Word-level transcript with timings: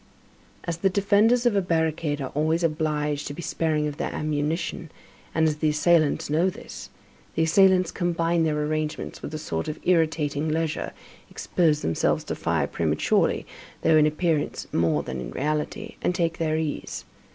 As 0.63 0.77
the 0.77 0.89
defenders 0.89 1.45
of 1.45 1.55
a 1.55 1.61
barricade 1.61 2.21
are 2.21 2.31
always 2.33 2.63
obliged 2.63 3.27
to 3.27 3.35
be 3.35 3.41
sparing 3.43 3.85
of 3.85 3.97
their 3.97 4.11
ammunition, 4.11 4.89
and 5.35 5.47
as 5.47 5.57
the 5.57 5.69
assailants 5.69 6.27
know 6.27 6.49
this, 6.49 6.89
the 7.35 7.43
assailants 7.43 7.91
combine 7.91 8.41
their 8.43 8.57
arrangements 8.63 9.21
with 9.21 9.31
a 9.31 9.37
sort 9.37 9.67
of 9.67 9.77
irritating 9.83 10.49
leisure, 10.49 10.91
expose 11.29 11.83
themselves 11.83 12.23
to 12.23 12.35
fire 12.35 12.65
prematurely, 12.65 13.45
though 13.83 13.95
in 13.95 14.07
appearance 14.07 14.65
more 14.73 15.03
than 15.03 15.21
in 15.21 15.29
reality, 15.29 15.97
and 16.01 16.15
take 16.15 16.39
their 16.39 16.57
ease. 16.57 17.05